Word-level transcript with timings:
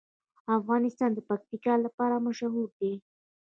افغانستان 0.57 1.09
د 1.13 1.19
پکتیکا 1.29 1.73
لپاره 1.85 2.23
مشهور 2.27 2.69
دی. 2.79 2.93